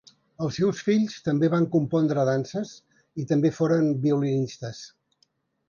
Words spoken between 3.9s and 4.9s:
violinistes.